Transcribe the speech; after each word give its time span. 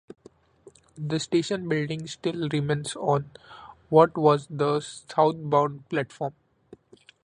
The 0.97 1.19
station 1.19 1.69
building 1.69 2.07
still 2.07 2.49
remains 2.49 2.95
on 2.95 3.29
what 3.89 4.17
was 4.17 4.47
the 4.49 4.79
southbound 4.79 5.87
platform. 5.89 6.33